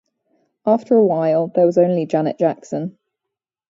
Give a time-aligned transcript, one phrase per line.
[0.65, 2.97] After a while, there was only Janet Jackson.